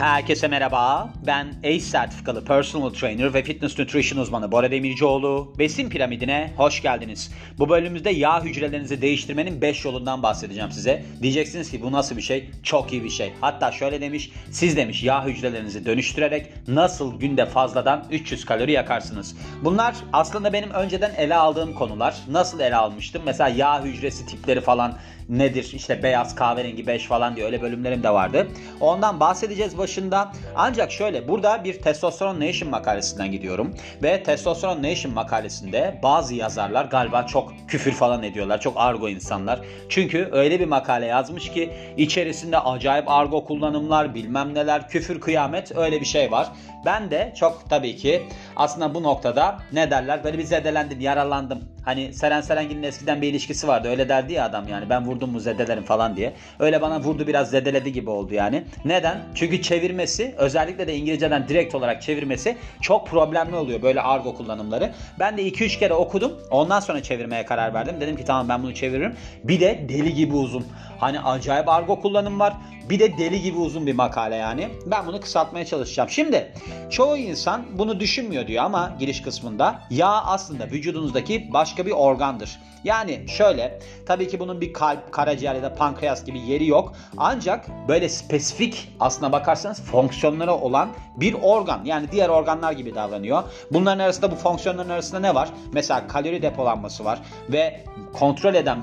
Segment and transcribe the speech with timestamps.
[0.00, 1.10] Herkese merhaba.
[1.26, 5.54] Ben ACE sertifikalı personal trainer ve fitness nutrition uzmanı Bora Demircioğlu.
[5.58, 7.32] Besin piramidine hoş geldiniz.
[7.58, 11.04] Bu bölümümüzde yağ hücrelerinizi değiştirmenin 5 yolundan bahsedeceğim size.
[11.22, 12.50] Diyeceksiniz ki bu nasıl bir şey?
[12.62, 13.32] Çok iyi bir şey.
[13.40, 19.36] Hatta şöyle demiş, siz demiş yağ hücrelerinizi dönüştürerek nasıl günde fazladan 300 kalori yakarsınız.
[19.64, 22.14] Bunlar aslında benim önceden ele aldığım konular.
[22.30, 23.22] Nasıl ele almıştım?
[23.26, 24.96] Mesela yağ hücresi tipleri falan
[25.30, 25.70] nedir?
[25.74, 28.48] İşte beyaz, kahverengi, 5 falan diye öyle bölümlerim de vardı.
[28.80, 30.32] Ondan bahsedeceğiz başında.
[30.56, 33.74] Ancak şöyle burada bir Testosteron Nation makalesinden gidiyorum.
[34.02, 38.60] Ve Testosteron Nation makalesinde bazı yazarlar galiba çok küfür falan ediyorlar.
[38.60, 39.60] Çok argo insanlar.
[39.88, 46.00] Çünkü öyle bir makale yazmış ki içerisinde acayip argo kullanımlar, bilmem neler, küfür, kıyamet öyle
[46.00, 46.52] bir şey var.
[46.84, 48.22] Ben de çok tabii ki
[48.56, 51.60] aslında bu noktada ne derler böyle bir zedelendim, yaralandım.
[51.84, 55.40] Hani Seren Serengil'in eskiden bir ilişkisi vardı öyle derdi ya adam yani ben vurdum mu
[55.40, 56.32] zedelerim falan diye.
[56.58, 58.64] Öyle bana vurdu biraz zedeledi gibi oldu yani.
[58.84, 59.18] Neden?
[59.34, 64.92] Çünkü çevirmesi özellikle de İngilizceden direkt olarak çevirmesi çok problemli oluyor böyle argo kullanımları.
[65.18, 67.96] Ben de 2-3 kere okudum ondan sonra çevirmeye karar verdim.
[68.00, 69.16] Dedim ki tamam ben bunu çeviririm.
[69.44, 70.66] Bir de deli gibi uzun.
[70.98, 72.54] Hani acayip argo kullanım var.
[72.90, 74.68] Bir de deli gibi uzun bir makale yani.
[74.86, 76.10] Ben bunu kısaltmaya çalışacağım.
[76.10, 76.52] Şimdi
[76.90, 82.58] çoğu insan bunu düşünmüyor diyor ama giriş kısmında yağ aslında vücudunuzdaki başka bir organdır.
[82.84, 86.92] Yani şöyle tabii ki bunun bir kalp, karaciğer ya da pankreas gibi yeri yok.
[87.16, 91.84] Ancak böyle spesifik aslına bakarsanız fonksiyonları olan bir organ.
[91.84, 93.42] Yani diğer organlar gibi davranıyor.
[93.72, 95.48] Bunların arasında bu fonksiyonların arasında ne var?
[95.72, 98.78] Mesela kalori depolanması var ve kontrol eden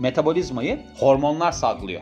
[0.00, 2.00] metabolizmayı hormonlar salgılıyor.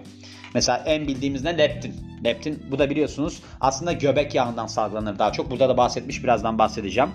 [0.55, 1.59] Mesela en bildiğimiz ne?
[1.59, 1.95] Leptin.
[2.25, 5.51] Leptin bu da biliyorsunuz aslında göbek yağından salgılanır daha çok.
[5.51, 7.11] Burada da bahsetmiş birazdan bahsedeceğim.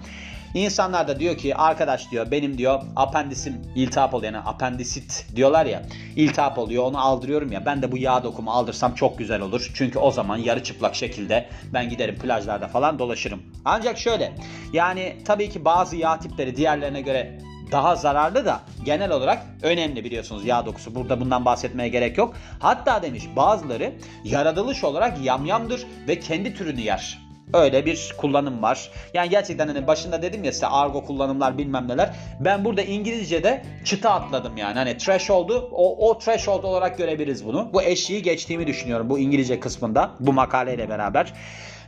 [0.58, 5.82] İnsanlar da diyor ki arkadaş diyor benim diyor apendisim iltihap oluyor yani apendisit diyorlar ya
[6.16, 9.72] iltihap oluyor onu aldırıyorum ya ben de bu yağ dokumu aldırsam çok güzel olur.
[9.74, 13.44] Çünkü o zaman yarı çıplak şekilde ben giderim plajlarda falan dolaşırım.
[13.66, 14.34] Ancak şöyle
[14.73, 17.40] yani tabii ki bazı yağ tipleri diğerlerine göre
[17.72, 20.96] daha zararlı da genel olarak önemli biliyorsunuz yağ dokusu.
[20.96, 22.36] Burada bundan bahsetmeye gerek yok.
[22.60, 27.27] Hatta demiş bazıları yaratılış olarak yamyamdır ve kendi türünü yer.
[27.54, 28.92] Öyle bir kullanım var.
[29.14, 32.14] Yani gerçekten hani başında dedim ya size argo kullanımlar bilmem neler.
[32.40, 34.74] Ben burada İngilizce'de çıta atladım yani.
[34.74, 35.70] Hani trash oldu.
[35.72, 37.70] O, o trash oldu olarak görebiliriz bunu.
[37.74, 40.12] Bu eşiği geçtiğimi düşünüyorum bu İngilizce kısmında.
[40.20, 41.34] Bu makaleyle beraber.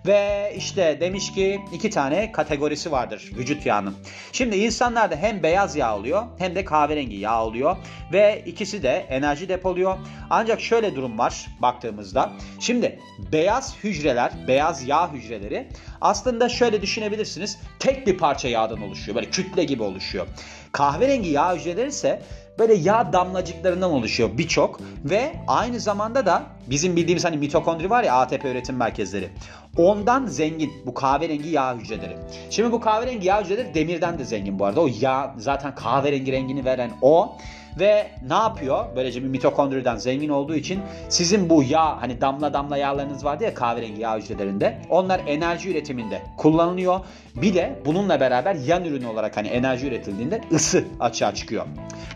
[0.06, 3.96] Ve işte demiş ki iki tane kategorisi vardır vücut yağının.
[4.32, 7.78] Şimdi insanlarda hem beyaz yağ oluyor hem de kahverengi yağ oluyor.
[8.14, 9.98] Ve ikisi de enerji depoluyor.
[10.30, 12.32] Ancak şöyle durum var baktığımızda.
[12.60, 13.00] Şimdi
[13.32, 15.68] beyaz hücreler, beyaz yağ hücreleri
[16.02, 17.60] aslında şöyle düşünebilirsiniz.
[17.80, 19.16] Tek bir parça yağdan oluşuyor.
[19.16, 20.28] Böyle kütle gibi oluşuyor.
[20.72, 22.22] Kahverengi yağ hücreleri ise
[22.60, 28.14] böyle yağ damlacıklarından oluşuyor birçok ve aynı zamanda da bizim bildiğimiz hani mitokondri var ya
[28.14, 29.30] ATP üretim merkezleri.
[29.78, 32.18] Ondan zengin bu kahverengi yağ hücreleri.
[32.50, 34.82] Şimdi bu kahverengi yağ hücreleri demirden de zengin bu arada.
[34.82, 37.38] O yağ zaten kahverengi rengini veren o.
[37.80, 38.86] Ve ne yapıyor?
[38.96, 40.80] Böylece bir mitokondriden zengin olduğu için
[41.10, 44.78] sizin bu yağ hani damla damla yağlarınız vardı ya kahverengi yağ hücrelerinde.
[44.90, 47.00] Onlar enerji üretiminde kullanılıyor.
[47.36, 51.66] Bir de bununla beraber yan ürün olarak hani enerji üretildiğinde ısı açığa çıkıyor.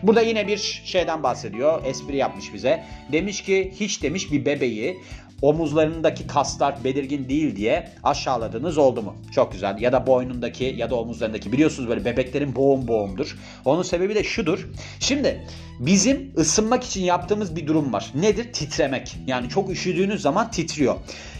[0.02, 1.84] Burada yine bir şeyden bahsediyor.
[1.84, 2.84] Espri yapmış bize.
[3.12, 5.00] Demiş ki hiç demiş bir bebeği
[5.42, 9.16] omuzlarındaki kaslar belirgin değil diye aşağıladığınız oldu mu?
[9.34, 9.80] Çok güzel.
[9.80, 13.36] Ya da boynundaki ya da omuzlarındaki biliyorsunuz böyle bebeklerin boğum boğumdur.
[13.64, 14.68] Onun sebebi de şudur.
[15.00, 15.46] Şimdi
[15.80, 18.10] bizim ısınmak için yaptığımız bir durum var.
[18.14, 18.52] Nedir?
[18.52, 19.16] Titremek.
[19.26, 20.94] Yani çok üşüdüğünüz zaman titriyor.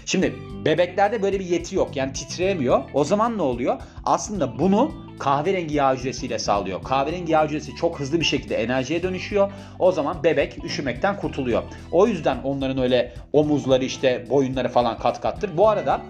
[0.07, 0.35] Şimdi
[0.65, 1.97] bebeklerde böyle bir yeti yok.
[1.97, 2.83] Yani titreyemiyor.
[2.95, 3.81] O zaman ne oluyor?
[4.05, 6.83] Aslında bunu kahverengi yağ hücresiyle sağlıyor.
[6.83, 9.53] Kahverengi yağ hücresi çok hızlı bir şekilde enerjiye dönüşüyor.
[9.79, 11.63] O zaman bebek üşümekten kurtuluyor.
[11.93, 15.51] O yüzden onların öyle omuzları işte boyunları falan kat kattır.
[15.57, 16.01] Bu arada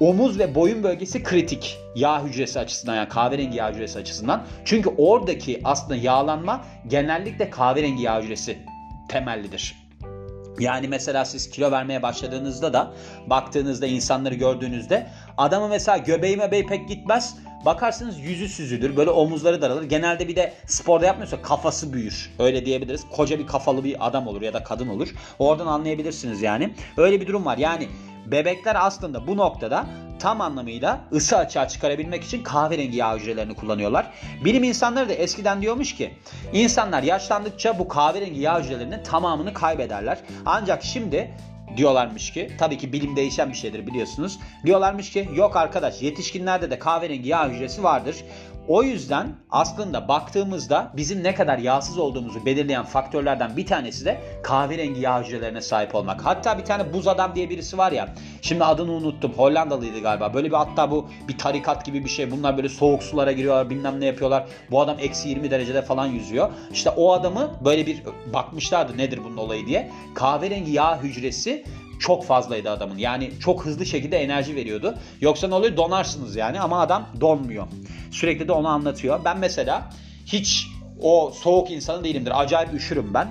[0.00, 4.42] omuz ve boyun bölgesi kritik yağ hücresi açısından yani kahverengi yağ hücresi açısından.
[4.64, 8.58] Çünkü oradaki aslında yağlanma genellikle kahverengi yağ hücresi
[9.08, 9.79] temellidir.
[10.58, 12.92] Yani mesela siz kilo vermeye başladığınızda da
[13.26, 15.06] baktığınızda insanları gördüğünüzde
[15.38, 17.36] adamı mesela göbeği mebeği pek gitmez.
[17.64, 18.96] Bakarsınız yüzü süzülür.
[18.96, 19.82] Böyle omuzları daralır.
[19.82, 22.30] Genelde bir de sporda yapmıyorsa kafası büyür.
[22.38, 23.04] Öyle diyebiliriz.
[23.10, 25.08] Koca bir kafalı bir adam olur ya da kadın olur.
[25.38, 26.74] Oradan anlayabilirsiniz yani.
[26.96, 27.58] Öyle bir durum var.
[27.58, 27.88] Yani
[28.26, 29.86] bebekler aslında bu noktada
[30.20, 34.10] tam anlamıyla ısı açığa çıkarabilmek için kahverengi yağ hücrelerini kullanıyorlar.
[34.44, 36.14] Bilim insanları da eskiden diyormuş ki
[36.52, 40.18] insanlar yaşlandıkça bu kahverengi yağ hücrelerinin tamamını kaybederler.
[40.46, 41.30] Ancak şimdi
[41.76, 44.38] diyorlarmış ki tabii ki bilim değişen bir şeydir biliyorsunuz.
[44.66, 48.16] Diyorlarmış ki yok arkadaş yetişkinlerde de kahverengi yağ hücresi vardır.
[48.70, 55.00] O yüzden aslında baktığımızda bizim ne kadar yağsız olduğumuzu belirleyen faktörlerden bir tanesi de kahverengi
[55.00, 56.26] yağ hücrelerine sahip olmak.
[56.26, 58.14] Hatta bir tane buz adam diye birisi var ya.
[58.42, 59.32] Şimdi adını unuttum.
[59.32, 60.34] Hollandalıydı galiba.
[60.34, 62.30] Böyle bir hatta bu bir tarikat gibi bir şey.
[62.30, 64.44] Bunlar böyle soğuk sulara giriyorlar bilmem ne yapıyorlar.
[64.70, 66.50] Bu adam eksi 20 derecede falan yüzüyor.
[66.72, 68.02] İşte o adamı böyle bir
[68.32, 69.90] bakmışlardı nedir bunun olayı diye.
[70.14, 71.64] Kahverengi yağ hücresi
[72.00, 72.98] çok fazlaydı adamın.
[72.98, 74.94] Yani çok hızlı şekilde enerji veriyordu.
[75.20, 75.76] Yoksa ne oluyor?
[75.76, 77.66] Donarsınız yani ama adam donmuyor.
[78.10, 79.20] Sürekli de onu anlatıyor.
[79.24, 79.90] Ben mesela
[80.26, 80.68] hiç
[81.00, 82.40] o soğuk insanı değilimdir.
[82.40, 83.28] Acayip üşürüm ben.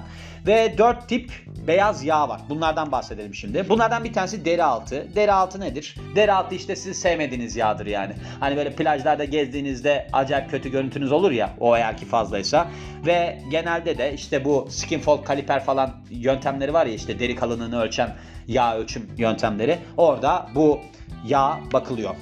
[0.48, 1.32] Ve dört tip
[1.68, 2.42] beyaz yağ var.
[2.50, 3.70] Bunlardan bahsedelim şimdi.
[3.70, 5.08] Bunlardan bir tanesi deri altı.
[5.16, 5.96] Deri altı nedir?
[6.16, 8.14] Deri altı işte sizin sevmediğiniz yağdır yani.
[8.40, 12.68] Hani böyle plajlarda gezdiğinizde acayip kötü görüntünüz olur ya o eğer ki fazlaysa.
[13.06, 17.82] Ve genelde de işte bu skin fold kaliper falan yöntemleri var ya işte deri kalınlığını
[17.82, 18.16] ölçen
[18.48, 19.80] yağ ölçüm yöntemleri.
[19.98, 20.80] Orada bu
[21.28, 22.16] yağ bakılıyor.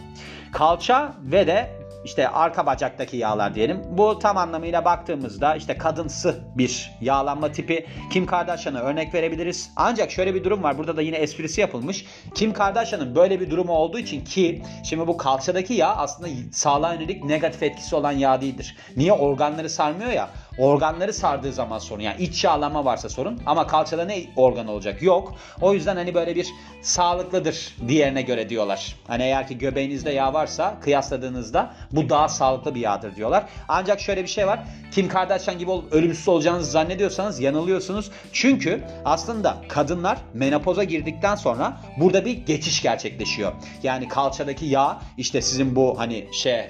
[0.51, 1.76] Kalça ve de
[2.07, 3.83] işte arka bacaktaki yağlar diyelim.
[3.89, 7.86] Bu tam anlamıyla baktığımızda işte kadınsı bir yağlanma tipi.
[8.12, 9.71] Kim Kardashian'a örnek verebiliriz.
[9.75, 10.77] Ancak şöyle bir durum var.
[10.77, 12.06] Burada da yine esprisi yapılmış.
[12.36, 17.24] Kim Kardashian'ın böyle bir durumu olduğu için ki şimdi bu kalçadaki yağ aslında sağlığa yönelik
[17.24, 18.75] negatif etkisi olan yağ değildir.
[18.98, 19.13] Niye?
[19.13, 20.30] Organları sarmıyor ya.
[20.57, 22.01] Organları sardığı zaman sorun.
[22.01, 23.42] Yani iç yağlanma varsa sorun.
[23.45, 25.01] Ama kalçada ne organ olacak?
[25.01, 25.36] Yok.
[25.62, 26.48] O yüzden hani böyle bir
[26.81, 28.95] sağlıklıdır diğerine göre diyorlar.
[29.07, 33.45] Hani eğer ki göbeğinizde yağ varsa kıyasladığınızda bu daha sağlıklı bir yağdır diyorlar.
[33.68, 34.59] Ancak şöyle bir şey var.
[34.92, 38.12] Kim Kardashian gibi olup ölümsüz olacağınızı zannediyorsanız yanılıyorsunuz.
[38.33, 43.51] Çünkü aslında kadınlar menopoza girdikten sonra burada bir geçiş gerçekleşiyor.
[43.83, 46.65] Yani kalçadaki yağ işte sizin bu hani şey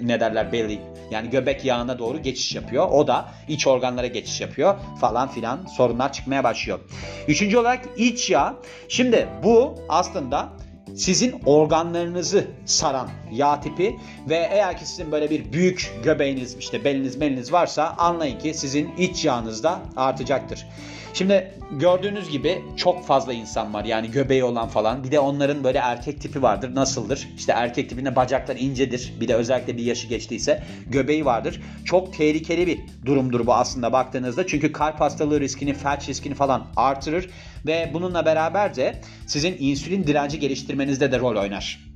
[0.00, 0.78] ne derler belly
[1.10, 2.88] yani göbek yağına doğru geçiş yapıyor.
[2.90, 6.80] O da iç organlara geçiş yapıyor falan filan sorunlar çıkmaya başlıyor.
[7.28, 8.54] Üçüncü olarak iç yağ.
[8.88, 10.48] Şimdi bu aslında
[10.96, 13.96] sizin organlarınızı saran yağ tipi
[14.28, 18.96] ve eğer ki sizin böyle bir büyük göbeğiniz işte beliniz beliniz varsa anlayın ki sizin
[18.98, 20.66] iç yağınız da artacaktır.
[21.14, 25.04] Şimdi gördüğünüz gibi çok fazla insan var yani göbeği olan falan.
[25.04, 26.74] Bir de onların böyle erkek tipi vardır.
[26.74, 27.28] Nasıldır?
[27.36, 29.12] İşte erkek tipinde bacaklar incedir.
[29.20, 31.60] Bir de özellikle bir yaşı geçtiyse göbeği vardır.
[31.84, 34.46] Çok tehlikeli bir durumdur bu aslında baktığınızda.
[34.46, 37.30] Çünkü kalp hastalığı riskini, felç riskini falan artırır.
[37.66, 41.87] Ve bununla beraber de sizin insülin direnci geliştirmenizde de rol oynar.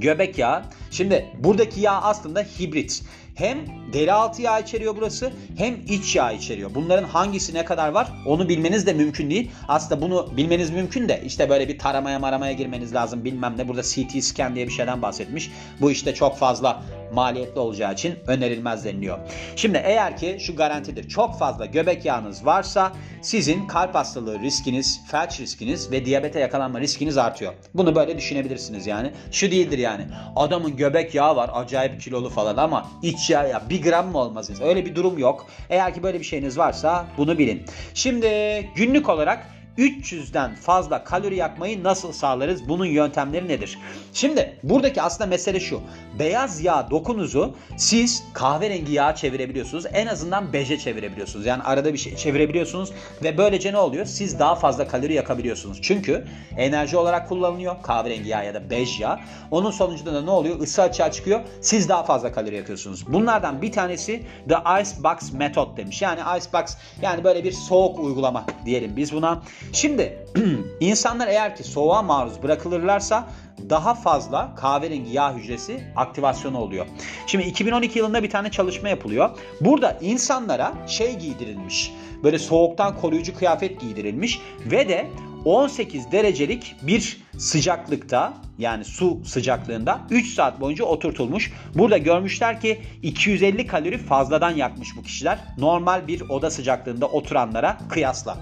[0.00, 0.62] Göbek yağı.
[0.90, 3.02] Şimdi buradaki yağ aslında hibrit.
[3.34, 3.58] Hem
[3.92, 6.70] deri altı yağ içeriyor burası hem iç yağ içeriyor.
[6.74, 9.50] Bunların hangisi ne kadar var onu bilmeniz de mümkün değil.
[9.68, 13.68] Aslında bunu bilmeniz mümkün de işte böyle bir taramaya maramaya girmeniz lazım bilmem ne.
[13.68, 15.50] Burada CT scan diye bir şeyden bahsetmiş.
[15.80, 19.18] Bu işte çok fazla maliyetli olacağı için önerilmez deniliyor.
[19.56, 22.92] Şimdi eğer ki şu garantidir çok fazla göbek yağınız varsa
[23.22, 27.52] sizin kalp hastalığı riskiniz, felç riskiniz ve diyabete yakalanma riskiniz artıyor.
[27.74, 29.12] Bunu böyle düşünebilirsiniz yani.
[29.32, 33.82] Şu değildir yani adamın göbek yağı var acayip kilolu falan ama iç yağ ya bir
[33.82, 34.60] gram mı olmaz?
[34.60, 35.46] Öyle bir durum yok.
[35.70, 37.62] Eğer ki böyle bir şeyiniz varsa bunu bilin.
[37.94, 38.28] Şimdi
[38.74, 39.46] günlük olarak
[39.78, 42.68] 300'den fazla kalori yakmayı nasıl sağlarız?
[42.68, 43.78] Bunun yöntemleri nedir?
[44.12, 45.80] Şimdi buradaki aslında mesele şu.
[46.18, 49.84] Beyaz yağ dokunuzu siz kahverengi yağ çevirebiliyorsunuz.
[49.92, 51.46] En azından beje çevirebiliyorsunuz.
[51.46, 54.06] Yani arada bir şey çevirebiliyorsunuz ve böylece ne oluyor?
[54.06, 55.78] Siz daha fazla kalori yakabiliyorsunuz.
[55.82, 56.24] Çünkü
[56.56, 59.20] enerji olarak kullanılıyor kahverengi yağ ya da bej yağ.
[59.50, 60.60] Onun sonucunda da ne oluyor?
[60.60, 61.40] Isı açığa çıkıyor.
[61.60, 63.12] Siz daha fazla kalori yakıyorsunuz.
[63.12, 66.02] Bunlardan bir tanesi The Icebox Method demiş.
[66.02, 69.42] Yani Icebox yani böyle bir soğuk uygulama diyelim biz buna.
[69.72, 70.18] Şimdi
[70.80, 73.28] insanlar eğer ki soğuğa maruz bırakılırlarsa
[73.70, 76.86] daha fazla kahverengi yağ hücresi aktivasyonu oluyor.
[77.26, 79.30] Şimdi 2012 yılında bir tane çalışma yapılıyor.
[79.60, 81.92] Burada insanlara şey giydirilmiş.
[82.24, 85.10] Böyle soğuktan koruyucu kıyafet giydirilmiş ve de
[85.44, 91.52] 18 derecelik bir sıcaklıkta yani su sıcaklığında 3 saat boyunca oturtulmuş.
[91.74, 95.38] Burada görmüşler ki 250 kalori fazladan yakmış bu kişiler.
[95.58, 98.36] Normal bir oda sıcaklığında oturanlara kıyasla.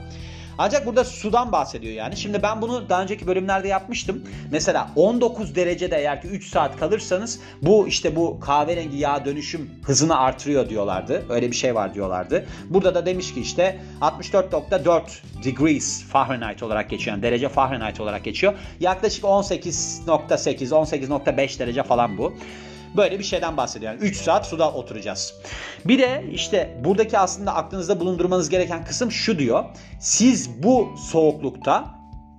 [0.59, 2.17] Ancak burada sudan bahsediyor yani.
[2.17, 4.25] Şimdi ben bunu daha önceki bölümlerde yapmıştım.
[4.51, 10.19] Mesela 19 derecede eğer ki 3 saat kalırsanız bu işte bu kahverengi yağ dönüşüm hızını
[10.19, 11.25] artırıyor diyorlardı.
[11.29, 12.47] Öyle bir şey var diyorlardı.
[12.71, 15.03] Burada da demiş ki işte 64.4
[15.45, 17.17] degrees Fahrenheit olarak geçiyor.
[17.17, 18.55] Yani derece Fahrenheit olarak geçiyor.
[18.81, 22.35] Yaklaşık 18.8 18.5 derece falan bu.
[22.97, 23.93] Böyle bir şeyden bahsediyor.
[23.93, 25.35] Yani 3 saat suda oturacağız.
[25.85, 29.65] Bir de işte buradaki aslında aklınızda bulundurmanız gereken kısım şu diyor.
[30.01, 31.99] Siz bu soğuklukta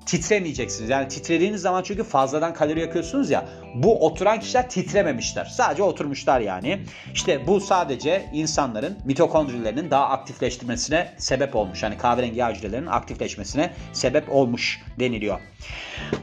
[0.09, 0.89] titremeyeceksiniz.
[0.89, 3.45] Yani titrediğiniz zaman çünkü fazladan kalori yakıyorsunuz ya.
[3.75, 5.45] Bu oturan kişiler titrememişler.
[5.45, 6.79] Sadece oturmuşlar yani.
[7.13, 11.83] İşte bu sadece insanların mitokondrilerinin daha aktifleştirmesine sebep olmuş.
[11.83, 15.39] Yani kahverengi hücrelerinin aktifleşmesine sebep olmuş deniliyor.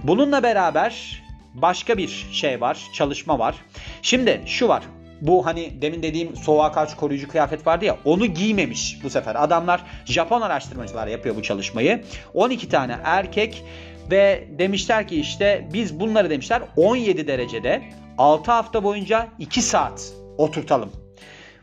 [0.02, 1.22] Bununla beraber
[1.62, 3.54] başka bir şey var, çalışma var.
[4.02, 4.82] Şimdi şu var.
[5.20, 9.44] bu hani demin dediğim soğuğa karşı koruyucu kıyafet vardı ya onu giymemiş bu sefer.
[9.44, 12.04] Adamlar Japon araştırmacılar yapıyor bu çalışmayı.
[12.34, 13.64] 12 tane erkek
[14.10, 17.82] ve demişler ki işte biz bunları demişler 17 derecede
[18.18, 20.90] 6 hafta boyunca 2 saat oturtalım.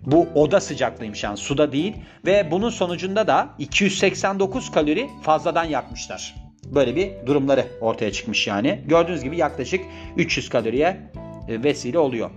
[0.02, 1.96] Bu oda sıcaklığıymış yani suda değil
[2.26, 6.36] ve bunun sonucunda da 289 kalori fazladan yakmışlar.
[6.65, 8.82] Böyle bir durumları ortaya çıkmış yani.
[8.88, 9.82] Gördüğünüz gibi yaklaşık
[10.17, 10.98] 300 kaloriye
[11.48, 12.29] e, vesile oluyor.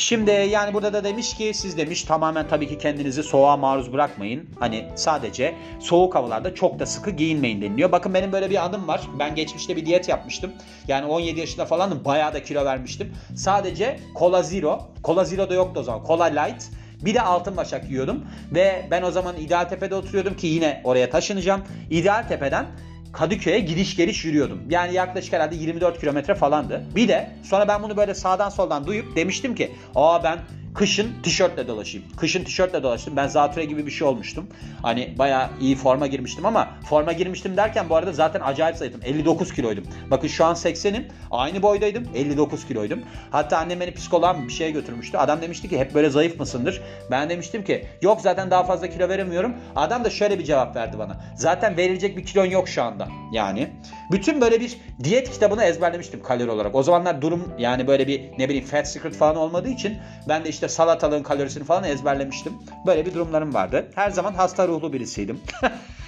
[0.00, 4.48] Şimdi yani burada da demiş ki siz demiş tamamen tabii ki kendinizi soğuğa maruz bırakmayın.
[4.58, 7.92] Hani sadece soğuk havalarda çok da sıkı giyinmeyin deniliyor.
[7.92, 9.00] Bakın benim böyle bir adım var.
[9.18, 10.52] Ben geçmişte bir diyet yapmıştım.
[10.88, 13.12] Yani 17 yaşında falan bayağı da kilo vermiştim.
[13.36, 14.80] Sadece Cola Zero.
[15.04, 16.06] Cola Zero da yoktu o zaman.
[16.06, 16.64] Cola Light.
[17.04, 18.24] Bir de altın başak yiyordum.
[18.54, 21.62] Ve ben o zaman İdealtepe'de oturuyordum ki yine oraya taşınacağım.
[21.90, 22.66] İdealtepe'den
[23.12, 24.62] Kadıköy'e gidiş geliş yürüyordum.
[24.70, 26.84] Yani yaklaşık herhalde 24 kilometre falandı.
[26.96, 30.38] Bir de sonra ben bunu böyle sağdan soldan duyup demiştim ki aa ben
[30.74, 32.06] kışın tişörtle dolaşayım.
[32.16, 33.16] Kışın tişörtle dolaştım.
[33.16, 34.46] Ben zatüre gibi bir şey olmuştum.
[34.82, 39.02] Hani baya iyi forma girmiştim ama forma girmiştim derken bu arada zaten acayip zayıftım.
[39.04, 39.84] 59 kiloydum.
[40.10, 41.04] Bakın şu an 80'im.
[41.30, 42.04] Aynı boydaydım.
[42.14, 43.00] 59 kiloydum.
[43.30, 45.18] Hatta annem beni psikoloğa bir şeye götürmüştü.
[45.18, 46.82] Adam demişti ki hep böyle zayıf mısındır?
[47.10, 49.54] Ben demiştim ki yok zaten daha fazla kilo veremiyorum.
[49.76, 51.20] Adam da şöyle bir cevap verdi bana.
[51.36, 53.08] Zaten verilecek bir kilon yok şu anda.
[53.32, 53.70] Yani
[54.12, 56.74] bütün böyle bir diyet kitabını ezberlemiştim kalori olarak.
[56.74, 59.98] O zamanlar durum yani böyle bir ne bileyim fat secret falan olmadığı için
[60.28, 62.52] ben de işte salatalığın kalorisini falan ezberlemiştim.
[62.86, 63.90] Böyle bir durumlarım vardı.
[63.94, 65.40] Her zaman hasta ruhlu birisiydim.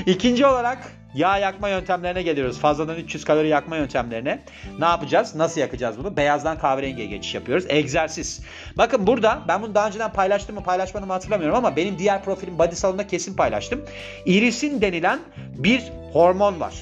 [0.07, 0.79] İkinci olarak
[1.17, 2.59] yağ yakma yöntemlerine geliyoruz.
[2.59, 4.43] Fazladan 300 kalori yakma yöntemlerine.
[4.79, 5.35] Ne yapacağız?
[5.35, 6.17] Nasıl yakacağız bunu?
[6.17, 7.65] Beyazdan kahverengiye geçiş yapıyoruz.
[7.69, 8.43] Egzersiz.
[8.79, 12.59] Bakın burada ben bunu daha önceden paylaştım mı paylaşmadım mı hatırlamıyorum ama benim diğer profilim
[12.59, 13.85] body salonunda kesin paylaştım.
[14.27, 15.83] İrisin denilen bir
[16.13, 16.75] hormon var.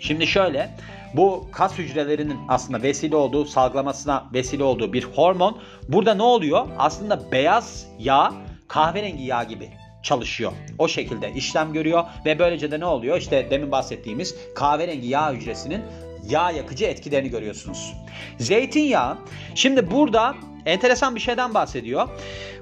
[0.00, 0.70] Şimdi şöyle
[1.14, 5.58] bu kas hücrelerinin aslında vesile olduğu, salgılamasına vesile olduğu bir hormon.
[5.88, 6.66] Burada ne oluyor?
[6.78, 8.32] Aslında beyaz yağ
[8.68, 9.70] kahverengi yağ gibi
[10.06, 10.52] çalışıyor.
[10.78, 13.18] O şekilde işlem görüyor ve böylece de ne oluyor?
[13.18, 15.82] İşte demin bahsettiğimiz kahverengi yağ hücresinin
[16.28, 17.94] yağ yakıcı etkilerini görüyorsunuz.
[18.38, 19.18] Zeytinyağı.
[19.54, 20.34] Şimdi burada
[20.66, 22.08] enteresan bir şeyden bahsediyor.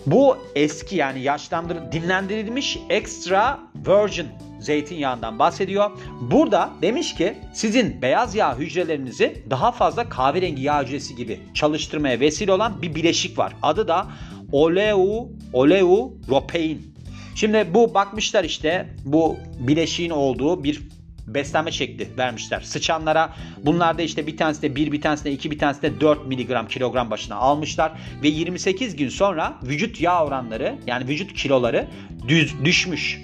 [0.07, 4.29] Bu eski yani yaşlandır dinlendirilmiş extra virgin
[4.61, 5.91] zeytinyağından bahsediyor.
[6.21, 12.53] Burada demiş ki sizin beyaz yağ hücrelerinizi daha fazla kahverengi yağ hücresi gibi çalıştırmaya vesile
[12.53, 13.53] olan bir bileşik var.
[13.63, 14.07] Adı da
[14.53, 16.94] oleu oleu ropein.
[17.35, 20.83] Şimdi bu bakmışlar işte bu bileşiğin olduğu bir
[21.27, 22.61] beslenme şekli vermişler.
[22.61, 26.27] Sıçanlara bunlarda işte bir tanesi de 1 bir tanesi de 2 bir tanesi de 4
[26.27, 31.87] miligram kilogram başına almışlar ve 28 gün sonra vücut yağ oranları yani vücut kiloları
[32.29, 33.21] düz düşmüş.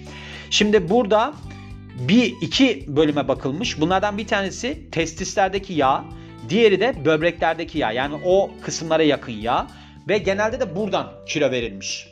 [0.50, 1.35] Şimdi burada
[2.09, 3.81] bir iki bölüme bakılmış.
[3.81, 6.05] Bunlardan bir tanesi testislerdeki yağ,
[6.49, 7.93] diğeri de böbreklerdeki yağ.
[7.93, 9.67] Yani o kısımlara yakın yağ
[10.09, 12.09] ve genelde de buradan kilo verilmiş.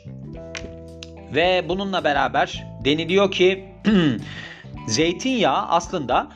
[1.35, 3.65] Ve bununla beraber deniliyor ki
[4.87, 6.27] zeytinyağı aslında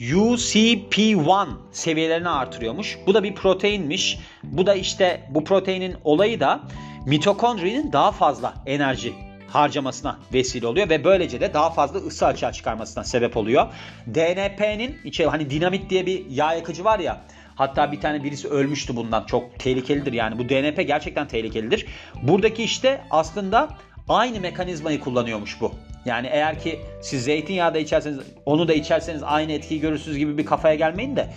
[0.00, 2.98] UCP1 seviyelerini artırıyormuş.
[3.06, 4.18] Bu da bir proteinmiş.
[4.42, 6.60] Bu da işte bu proteinin olayı da
[7.06, 9.14] mitokondrinin daha fazla enerji
[9.48, 13.66] harcamasına vesile oluyor ve böylece de daha fazla ısı açığa çıkarmasına sebep oluyor.
[14.06, 17.20] DNP'nin içi hani dinamit diye bir yağ yakıcı var ya
[17.58, 19.24] Hatta bir tane birisi ölmüştü bundan.
[19.24, 20.38] Çok tehlikelidir yani.
[20.38, 21.86] Bu DNP gerçekten tehlikelidir.
[22.22, 23.68] Buradaki işte aslında
[24.08, 25.72] aynı mekanizmayı kullanıyormuş bu.
[26.04, 30.46] Yani eğer ki siz zeytinyağı da içerseniz onu da içerseniz aynı etkiyi görürsünüz gibi bir
[30.46, 31.28] kafaya gelmeyin de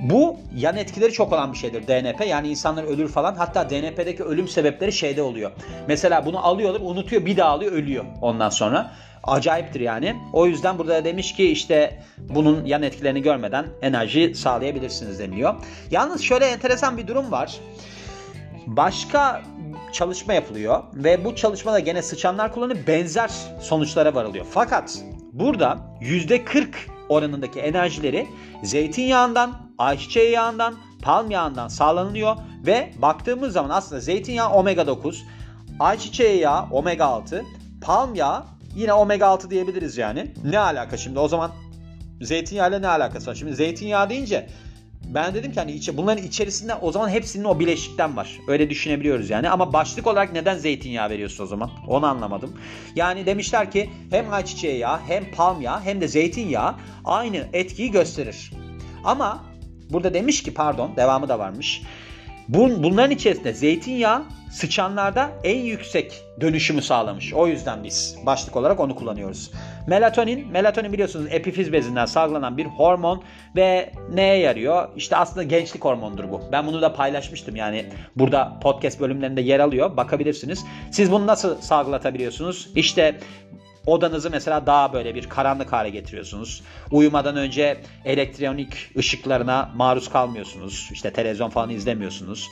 [0.00, 2.26] bu yan etkileri çok olan bir şeydir DNP.
[2.26, 3.34] Yani insanlar ölür falan.
[3.34, 5.50] Hatta DNP'deki ölüm sebepleri şeyde oluyor.
[5.88, 8.92] Mesela bunu alıyorlar, unutuyor, bir daha alıyor, ölüyor ondan sonra.
[9.24, 10.16] Acayiptir yani.
[10.32, 15.54] O yüzden burada demiş ki işte bunun yan etkilerini görmeden enerji sağlayabilirsiniz deniliyor.
[15.90, 17.56] Yalnız şöyle enteresan bir durum var.
[18.76, 19.42] Başka
[19.92, 24.46] çalışma yapılıyor ve bu çalışmada gene sıçanlar kullanıp benzer sonuçlara varılıyor.
[24.50, 24.98] Fakat
[25.32, 26.66] burada %40
[27.08, 28.26] oranındaki enerjileri
[28.62, 32.36] zeytinyağından, ayçiçeği yağından, palm yağından sağlanıyor
[32.66, 35.24] ve baktığımız zaman aslında zeytinyağı omega 9,
[35.80, 37.44] ayçiçeği yağı omega 6,
[37.82, 38.44] palm yağı
[38.76, 40.34] yine omega 6 diyebiliriz yani.
[40.44, 41.50] Ne alaka şimdi o zaman
[42.20, 43.34] zeytinyağıyla ne alakası var?
[43.34, 44.48] Şimdi zeytinyağı deyince
[45.14, 48.40] ben dedim ki hani içe, bunların içerisinde o zaman hepsinin o bileşikten var.
[48.48, 49.50] Öyle düşünebiliyoruz yani.
[49.50, 51.70] Ama başlık olarak neden zeytinyağı veriyorsun o zaman?
[51.88, 52.56] Onu anlamadım.
[52.94, 56.74] Yani demişler ki hem ayçiçeği yağı hem palm yağı hem de zeytinyağı
[57.04, 58.52] aynı etkiyi gösterir.
[59.04, 59.44] Ama
[59.90, 61.82] burada demiş ki pardon devamı da varmış.
[62.54, 67.34] Bun, bunların içerisinde zeytinyağı sıçanlarda en yüksek dönüşümü sağlamış.
[67.34, 69.50] O yüzden biz başlık olarak onu kullanıyoruz.
[69.86, 73.22] Melatonin, melatonin biliyorsunuz epifiz bezinden salgılanan bir hormon
[73.56, 74.88] ve neye yarıyor?
[74.96, 76.40] İşte aslında gençlik hormondur bu.
[76.52, 79.96] Ben bunu da paylaşmıştım yani burada podcast bölümlerinde yer alıyor.
[79.96, 80.64] Bakabilirsiniz.
[80.90, 82.70] Siz bunu nasıl salgılatabiliyorsunuz?
[82.74, 83.18] İşte
[83.86, 86.62] Odanızı mesela daha böyle bir karanlık hale getiriyorsunuz.
[86.90, 90.88] Uyumadan önce elektronik ışıklarına maruz kalmıyorsunuz.
[90.92, 92.48] İşte televizyon falan izlemiyorsunuz.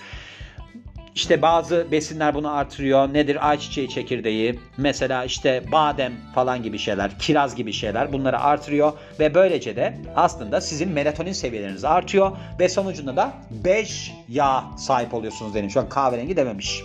[1.14, 3.14] İşte bazı besinler bunu artırıyor.
[3.14, 3.49] Nedir?
[3.49, 9.76] Ayçiçeği çekirdeği, mesela işte badem falan gibi şeyler, kiraz gibi şeyler bunları artırıyor ve böylece
[9.76, 15.70] de aslında sizin melatonin seviyeleriniz artıyor ve sonucunda da bej yağ sahip oluyorsunuz dedim.
[15.70, 16.82] Şu an kahverengi dememiş.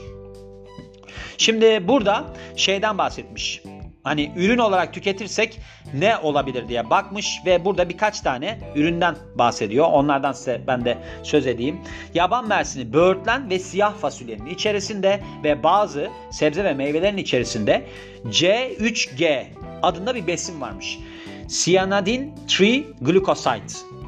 [1.37, 2.23] Şimdi burada
[2.55, 3.61] şeyden bahsetmiş
[4.03, 5.59] hani ürün olarak tüketirsek
[5.93, 9.87] ne olabilir diye bakmış ve burada birkaç tane üründen bahsediyor.
[9.91, 11.79] Onlardan size ben de söz edeyim.
[12.13, 17.85] Yaban mersini, böğürtlen ve siyah fasulyenin içerisinde ve bazı sebze ve meyvelerin içerisinde
[18.25, 19.45] C3G
[19.81, 20.99] adında bir besin varmış.
[21.47, 22.61] Cyanidin 3
[23.01, 23.53] glucoside.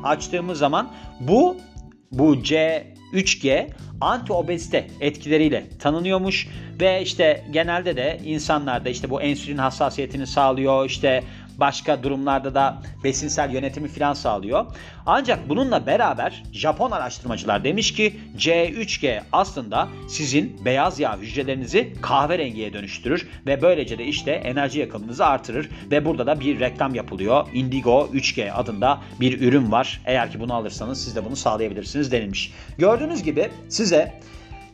[0.03, 1.57] Açtığımız zaman bu
[2.11, 2.83] bu C
[3.15, 3.69] 3G
[4.01, 6.47] antiobezite etkileriyle tanınıyormuş
[6.81, 11.23] ve işte genelde de insanlarda işte bu insülin hassasiyetini sağlıyor işte
[11.59, 14.65] başka durumlarda da besinsel yönetimi filan sağlıyor.
[15.05, 23.27] Ancak bununla beraber Japon araştırmacılar demiş ki C3G aslında sizin beyaz yağ hücrelerinizi kahverengiye dönüştürür
[23.45, 27.47] ve böylece de işte enerji yakımınızı artırır ve burada da bir reklam yapılıyor.
[27.53, 30.01] Indigo 3G adında bir ürün var.
[30.05, 32.53] Eğer ki bunu alırsanız siz de bunu sağlayabilirsiniz denilmiş.
[32.77, 34.19] Gördüğünüz gibi size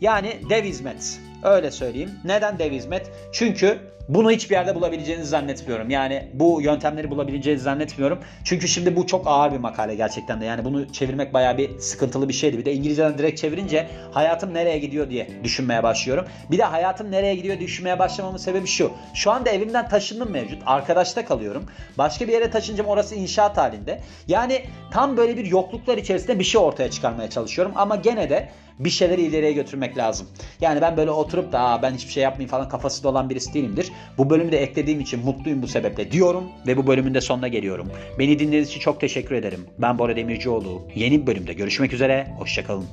[0.02, 2.12] yani dev hizmet öyle söyleyeyim.
[2.24, 3.12] Neden dev hizmet?
[3.32, 5.90] Çünkü bunu hiçbir yerde bulabileceğinizi zannetmiyorum.
[5.90, 8.20] Yani bu yöntemleri bulabileceğinizi zannetmiyorum.
[8.44, 10.46] Çünkü şimdi bu çok ağır bir makale gerçekten de.
[10.46, 12.58] Yani bunu çevirmek bayağı bir sıkıntılı bir şeydi.
[12.58, 16.26] Bir de İngilizceden direkt çevirince hayatım nereye gidiyor diye düşünmeye başlıyorum.
[16.52, 18.92] Bir de hayatım nereye gidiyor düşünmeye başlamamın sebebi şu.
[19.14, 20.62] Şu anda evimden taşındım mevcut.
[20.66, 21.66] Arkadaşta kalıyorum.
[21.98, 24.02] Başka bir yere taşınacağım orası inşaat halinde.
[24.28, 27.74] Yani tam böyle bir yokluklar içerisinde bir şey ortaya çıkarmaya çalışıyorum.
[27.76, 30.28] Ama gene de bir şeyleri ileriye götürmek lazım.
[30.62, 33.91] Yani ben böyle oturup da ben hiçbir şey yapmayayım falan kafası dolan birisi değilimdir.
[34.18, 37.92] Bu bölümü de eklediğim için mutluyum bu sebeple diyorum ve bu bölümün de sonuna geliyorum.
[38.20, 39.66] Beni dinlediğiniz için çok teşekkür ederim.
[39.80, 40.82] Ben Bora Demircioğlu.
[40.96, 42.28] Yeni bir bölümde görüşmek üzere.
[42.38, 42.86] Hoşçakalın.